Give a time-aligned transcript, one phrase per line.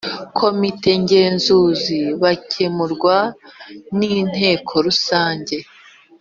[0.39, 3.17] Komite ngenzuzi bakemerwa
[3.97, 5.57] n inteko rusange